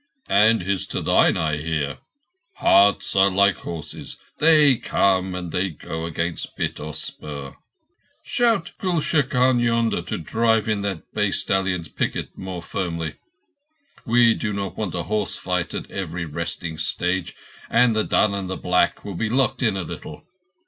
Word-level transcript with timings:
"And 0.29 0.63
his 0.63 0.87
to 0.87 1.01
thine, 1.03 1.37
I 1.37 1.57
hear. 1.57 1.99
Hearts 2.55 3.15
are 3.15 3.29
like 3.29 3.57
horses. 3.57 4.17
They 4.39 4.77
come 4.77 5.35
and 5.35 5.51
they 5.51 5.69
go 5.69 6.07
against 6.07 6.57
bit 6.57 6.79
or 6.79 6.95
spur. 6.95 7.53
Shout 8.23 8.71
Gul 8.79 8.99
Sher 9.01 9.21
Khan 9.21 9.59
yonder 9.59 10.01
to 10.01 10.17
drive 10.17 10.67
in 10.67 10.81
that 10.81 11.03
bay 11.13 11.29
stallion's 11.29 11.87
pickets 11.87 12.31
more 12.35 12.63
firmly. 12.63 13.17
We 14.03 14.33
do 14.33 14.53
not 14.53 14.75
want 14.75 14.95
a 14.95 15.03
horse 15.03 15.37
fight 15.37 15.75
at 15.75 15.91
every 15.91 16.25
resting 16.25 16.79
stage, 16.79 17.35
and 17.69 17.95
the 17.95 18.03
dun 18.03 18.33
and 18.33 18.49
the 18.49 18.57
black 18.57 19.05
will 19.05 19.13
be 19.13 19.29
locked 19.29 19.61
in 19.61 19.77
a 19.77 19.83
little 19.83 20.23